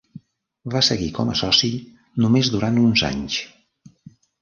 [0.75, 1.71] Va seguir com a soci
[2.25, 3.41] només durant uns anys.